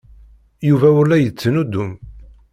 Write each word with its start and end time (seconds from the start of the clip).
Yuba 0.67 0.87
ur 0.99 1.05
la 1.07 1.17
yettnuddum. 1.19 1.91